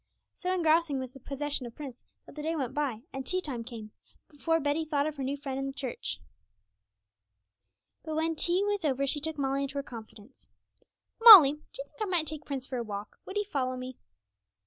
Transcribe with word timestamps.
So 0.33 0.51
engrossing 0.51 0.97
was 0.97 1.11
the 1.11 1.19
possession 1.19 1.67
of 1.67 1.75
Prince 1.75 2.01
that 2.25 2.33
the 2.33 2.41
day 2.41 2.55
went 2.55 2.73
by, 2.73 3.03
and 3.13 3.23
tea 3.23 3.39
time 3.39 3.63
came, 3.63 3.91
before 4.31 4.59
Betty 4.59 4.83
thought 4.83 5.05
of 5.05 5.15
her 5.17 5.23
new 5.23 5.37
friend 5.37 5.59
in 5.59 5.67
the 5.67 5.73
church. 5.73 6.19
But 8.03 8.15
when 8.15 8.35
tea 8.35 8.63
was 8.63 8.83
over 8.83 9.05
she 9.05 9.21
took 9.21 9.37
Molly 9.37 9.61
into 9.61 9.75
her 9.75 9.83
confidence. 9.83 10.47
'Molly, 11.21 11.51
do 11.51 11.59
you 11.77 11.83
think 11.85 12.01
I 12.01 12.05
might 12.05 12.25
take 12.25 12.45
Prince 12.45 12.65
for 12.65 12.77
a 12.77 12.83
walk? 12.83 13.17
would 13.27 13.35
he 13.37 13.43
follow 13.43 13.77
me?' 13.77 13.99